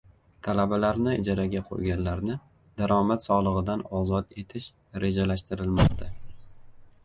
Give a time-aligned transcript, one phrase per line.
[0.45, 2.39] Talabalarni ijaraga qo‘yganlarni
[2.83, 4.73] daromad solig‘idan ozod etish
[5.07, 6.13] rejalashtirilmoqda